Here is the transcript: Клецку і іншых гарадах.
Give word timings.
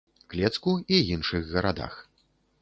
Клецку 0.33 0.73
і 0.97 0.99
іншых 1.15 1.53
гарадах. 1.57 1.93